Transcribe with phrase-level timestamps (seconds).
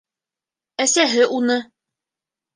[0.85, 1.59] Әсәһе уны: